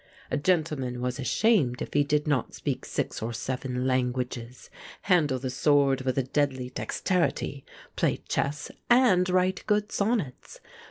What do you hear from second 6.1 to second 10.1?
a deadly dexterity, play chess, and write good